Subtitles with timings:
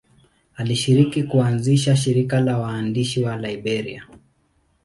[0.55, 4.07] Alishiriki kuanzisha shirika la waandishi wa Liberia.